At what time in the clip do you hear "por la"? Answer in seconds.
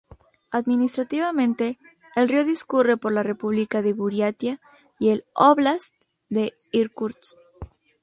2.97-3.21